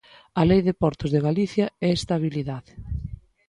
A 0.39 0.41
Lei 0.49 0.61
de 0.67 0.73
portos 0.81 1.09
de 1.11 1.23
Galicia 1.27 1.65
é 1.85 1.89
estabilidade. 1.93 2.71